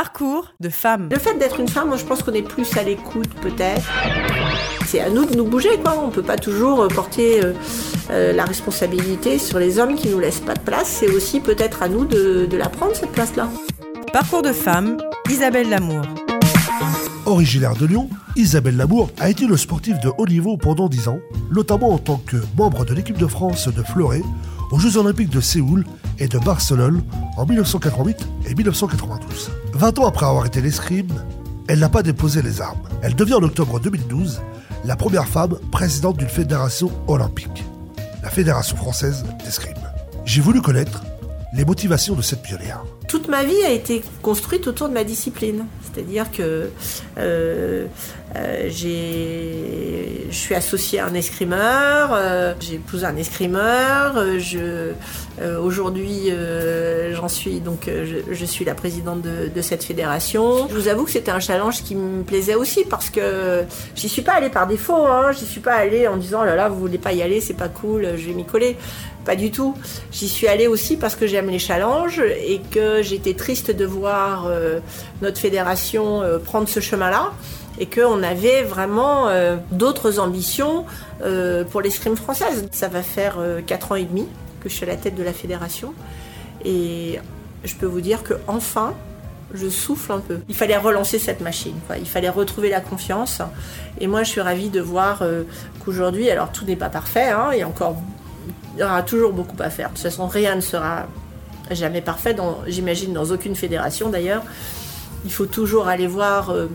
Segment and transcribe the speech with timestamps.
[0.00, 1.08] Parcours de femme.
[1.10, 3.82] Le fait d'être une femme, moi je pense qu'on est plus à l'écoute peut-être.
[4.86, 6.00] C'est à nous de nous bouger, quoi.
[6.00, 7.52] On peut pas toujours euh, porter euh,
[8.10, 10.86] euh, la responsabilité sur les hommes qui nous laissent pas de place.
[10.86, 13.48] C'est aussi peut-être à nous de, de la prendre cette place-là.
[14.12, 14.98] Parcours de femme,
[15.28, 16.02] Isabelle Lamour.
[17.26, 21.18] Originaire de Lyon, Isabelle Lamour a été le sportif de haut niveau pendant 10 ans,
[21.50, 24.22] notamment en tant que membre de l'équipe de France de fleuret
[24.70, 25.84] aux Jeux Olympiques de Séoul
[26.18, 27.02] et de Barcelone
[27.36, 29.50] en 1988 et 1992.
[29.74, 31.12] 20 ans après avoir été l'escrime,
[31.68, 32.80] elle n'a pas déposé les armes.
[33.02, 34.40] Elle devient en octobre 2012
[34.84, 37.64] la première femme présidente d'une fédération olympique,
[38.22, 39.74] la Fédération française d'escrime.
[40.24, 41.02] J'ai voulu connaître
[41.54, 42.82] les motivations de cette pionnière.
[43.08, 45.64] Toute ma vie a été construite autour de ma discipline.
[45.82, 46.70] C'est-à-dire que
[47.18, 47.86] euh,
[48.36, 54.18] euh, je suis associée à un escrimeur, euh, j'ai épousé un escrimeur.
[54.18, 54.92] euh, je,
[55.60, 56.30] aujourd'hui,
[57.12, 60.68] j'en suis donc, je, je suis la présidente de, de cette fédération.
[60.68, 63.64] Je vous avoue que c'était un challenge qui me plaisait aussi parce que
[63.94, 65.06] j'y suis pas allée par défaut.
[65.06, 67.40] Hein, j'y suis pas allée en disant oh là là, vous voulez pas y aller,
[67.40, 68.76] c'est pas cool, je vais m'y coller.
[69.24, 69.74] Pas du tout.
[70.10, 74.46] J'y suis allée aussi parce que j'aime les challenges et que j'étais triste de voir
[74.46, 74.80] euh,
[75.22, 77.32] notre fédération euh, prendre ce chemin-là
[77.78, 80.84] et qu'on avait vraiment euh, d'autres ambitions
[81.70, 82.68] pour l'escrime française.
[82.72, 84.26] Ça va faire 4 ans et demi
[84.60, 85.92] que je suis à la tête de la fédération
[86.64, 87.18] et
[87.64, 88.94] je peux vous dire que enfin
[89.52, 90.38] je souffle un peu.
[90.48, 93.40] Il fallait relancer cette machine, il fallait retrouver la confiance.
[93.98, 95.22] Et moi, je suis ravie de voir
[95.84, 97.96] qu'aujourd'hui, alors tout n'est pas parfait, hein, encore,
[98.76, 99.88] il y aura toujours beaucoup à faire.
[99.88, 101.06] De toute façon, rien ne sera
[101.74, 102.34] jamais parfait,
[102.66, 104.42] j'imagine dans aucune fédération d'ailleurs.
[105.24, 106.68] Il faut toujours aller voir euh,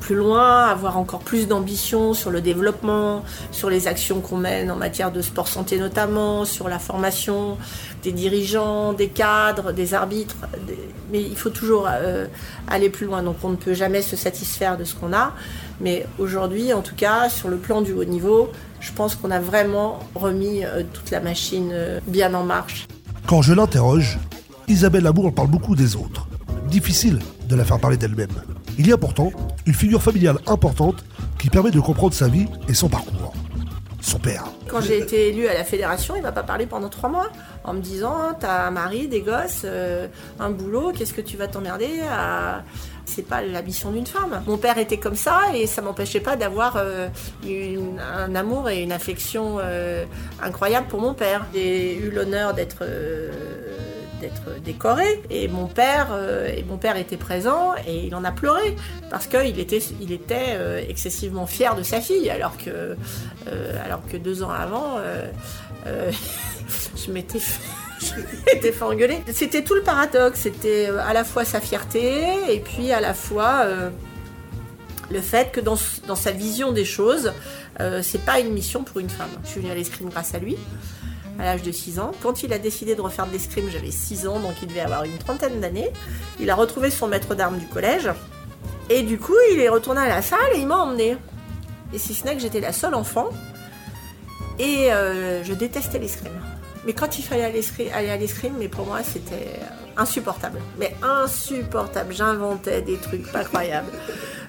[0.00, 4.76] plus loin, avoir encore plus d'ambition sur le développement, sur les actions qu'on mène en
[4.76, 7.58] matière de sport santé notamment, sur la formation
[8.02, 10.36] des dirigeants, des cadres, des arbitres.
[11.10, 12.26] Mais il faut toujours euh,
[12.68, 13.22] aller plus loin.
[13.22, 15.32] Donc on ne peut jamais se satisfaire de ce qu'on a.
[15.80, 18.50] Mais aujourd'hui, en tout cas, sur le plan du haut niveau,
[18.80, 21.74] je pense qu'on a vraiment remis euh, toute la machine
[22.06, 22.86] bien en marche.
[23.26, 24.18] Quand je l'interroge,
[24.68, 26.28] Isabelle Lamour parle beaucoup des autres.
[26.70, 28.30] Difficile de la faire parler d'elle-même.
[28.78, 29.32] Il y a pourtant
[29.66, 31.04] une figure familiale importante
[31.36, 33.34] qui permet de comprendre sa vie et son parcours.
[34.00, 34.44] Son père.
[34.68, 37.30] Quand j'ai été élue à la fédération, il m'a pas parlé pendant trois mois
[37.64, 40.08] en me disant t'as un mari, des gosses, euh,
[40.40, 41.88] un boulot, qu'est-ce que tu vas t'emmerder.
[43.04, 44.42] C'est pas la mission d'une femme.
[44.46, 47.08] Mon père était comme ça et ça m'empêchait pas d'avoir euh,
[47.46, 50.04] un amour et une affection euh,
[50.42, 51.46] incroyable pour mon père.
[51.54, 52.82] J'ai eu l'honneur d'être
[54.20, 58.32] d'être décoré et mon père euh, et mon père était présent et il en a
[58.32, 58.76] pleuré
[59.10, 62.96] parce qu'il était il était euh, excessivement fier de sa fille alors que
[63.48, 64.98] euh, alors que deux ans avant
[65.86, 69.22] je m'étais fait- engueuler.
[69.32, 73.64] C'était tout le paradoxe, c'était à la fois sa fierté et puis à la fois
[75.10, 77.32] le fait que dans, sa vision des choses,
[78.02, 79.30] c'est pas une mission pour une femme.
[79.44, 80.56] Je suis venue à l'escrime grâce à lui,
[81.38, 82.12] à l'âge de 6 ans.
[82.22, 85.04] Quand il a décidé de refaire de l'escrime, j'avais 6 ans, donc il devait avoir
[85.04, 85.90] une trentaine d'années.
[86.40, 88.10] Il a retrouvé son maître d'armes du collège.
[88.88, 91.16] Et du coup, il est retourné à la salle et il m'a emmené.
[91.92, 93.28] Et si ce n'est que j'étais la seule enfant.
[94.58, 96.40] Et euh, je détestais l'escrime.
[96.86, 100.60] Mais quand il fallait aller à l'escrime, mais pour moi, c'était euh, insupportable.
[100.78, 102.14] Mais insupportable.
[102.14, 103.90] J'inventais des trucs pas croyables.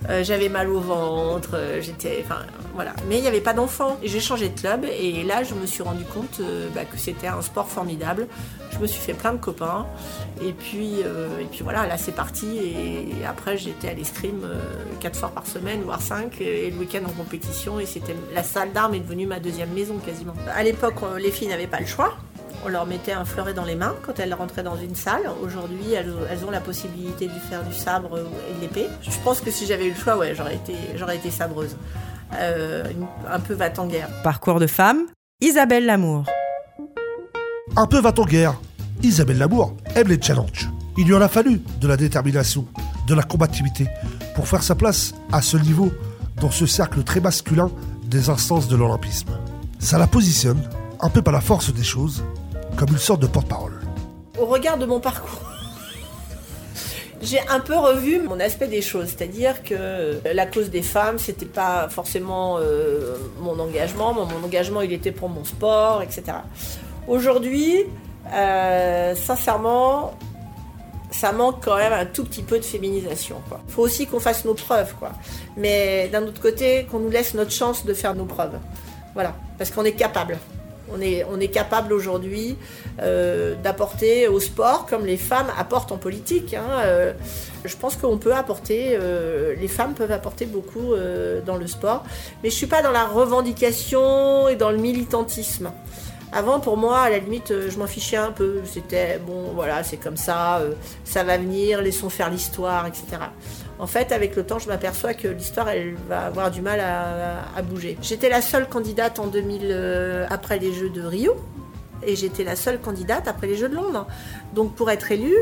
[0.09, 2.24] Euh, J'avais mal au ventre, euh, j'étais.
[2.24, 2.41] Enfin,
[2.74, 2.94] voilà.
[3.08, 3.97] Mais il n'y avait pas d'enfants.
[4.02, 4.85] Et j'ai changé de club.
[4.85, 8.28] Et là, je me suis rendu compte euh, bah, que c'était un sport formidable.
[8.72, 9.86] Je me suis fait plein de copains.
[10.41, 12.57] Et puis, et puis voilà, là, c'est parti.
[12.59, 14.46] Et après, j'étais à l'escrime
[15.00, 16.41] quatre fois par semaine, voire cinq.
[16.41, 17.80] Et le week-end en compétition.
[17.80, 18.16] Et c'était.
[18.36, 20.34] La salle d'armes est devenue ma deuxième maison quasiment.
[20.53, 22.18] À l'époque, les filles n'avaient pas le choix.
[22.67, 25.22] On leur mettait un fleuret dans les mains quand elles rentraient dans une salle.
[25.41, 28.88] Aujourd'hui, elles, elles ont la possibilité de faire du sabre et de l'épée.
[29.01, 31.77] Je pense que si j'avais eu le choix, ouais, j'aurais été, j'aurais été sabreuse.
[32.33, 34.09] Euh, une- un peu va en guerre.
[34.22, 35.03] Parcours de femme,
[35.39, 36.25] Isabelle Lamour.
[37.77, 38.56] Un peu va en guerre.
[39.01, 40.69] Isabelle Lamour aime les challenges.
[40.97, 42.66] Il lui en a fallu de la détermination,
[43.07, 43.88] de la combativité
[44.36, 45.89] pour faire sa place à ce niveau
[46.42, 47.71] dans ce cercle très masculin
[48.03, 49.30] des instances de l'olympisme.
[49.80, 50.59] Ça la positionne,
[51.00, 52.25] un peu par la force des choses,
[52.77, 53.74] comme une sorte de porte-parole.
[54.39, 55.41] Au regard de mon parcours,
[57.21, 61.47] j'ai un peu revu mon aspect des choses, c'est-à-dire que la cause des femmes, c'était
[61.47, 64.13] pas forcément euh, mon engagement.
[64.13, 66.24] Mon, mon engagement, il était pour mon sport, etc.
[67.07, 67.85] Aujourd'hui,
[68.33, 70.13] euh, sincèrement,
[71.09, 73.38] ça manque quand même un tout petit peu de féminisation.
[73.68, 75.13] Il faut aussi qu'on fasse nos preuves, quoi.
[75.56, 78.59] Mais d'un autre côté, qu'on nous laisse notre chance de faire nos preuves.
[79.15, 80.38] Voilà, parce qu'on est capable.
[80.94, 82.57] On est, capable aujourd'hui
[83.01, 86.54] euh, d'apporter au sport comme les femmes apportent en politique.
[86.54, 86.81] hein.
[86.86, 87.13] Euh,
[87.66, 90.94] je pense qu'on peut apporter, euh, les femmes peuvent apporter beaucoup
[91.45, 92.04] dans le sport,
[92.44, 95.72] mais je suis pas dans la revendication et dans le militantisme.
[96.33, 98.62] Avant, pour moi, à la limite, euh, je m'en fichais un peu.
[98.65, 100.74] C'était bon, voilà, c'est comme ça, euh,
[101.06, 103.06] ça va venir, laissons faire l'histoire, etc.
[103.79, 107.62] En fait, avec le temps, je m'aperçois que l'histoire, elle va avoir du mal à,
[107.62, 107.97] bouger.
[108.01, 111.35] J'étais la seule candidate en 2000 euh, après les Jeux de Rio,
[112.03, 114.06] et j'étais la seule candidate après les Jeux de Londres.
[114.53, 115.38] Donc, pour être élue,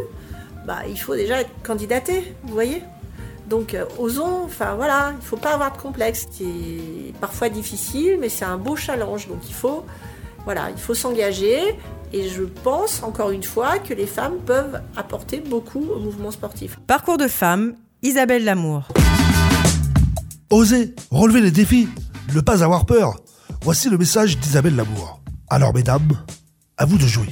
[0.68, 2.84] bah, il faut déjà être candidaté, vous voyez.
[3.48, 4.44] Donc, osons.
[4.46, 6.28] Enfin, voilà, il faut pas avoir de complexe.
[6.32, 9.28] C'est parfois difficile, mais c'est un beau challenge.
[9.28, 9.86] Donc, il faut
[10.46, 11.60] voilà, il faut s'engager
[12.14, 16.80] et je pense encore une fois que les femmes peuvent apporter beaucoup au mouvement sportif.
[16.88, 18.88] Parcours de femme, Isabelle Lamour.
[20.52, 21.90] Osez, relever les défis,
[22.34, 23.16] ne pas avoir peur.
[23.64, 25.20] Voici le message d'Isabelle Lamour.
[25.50, 26.12] Alors mesdames,
[26.78, 27.30] à vous de jouer.